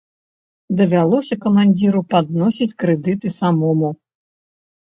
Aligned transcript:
Давялося 0.79 1.35
камандзіру 1.43 2.01
падносіць 2.13 2.69
крэдыты 2.85 3.27
самому. 3.39 3.93